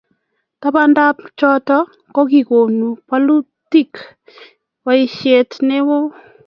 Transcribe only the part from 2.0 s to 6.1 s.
kokikonu bolutik boisiet neoo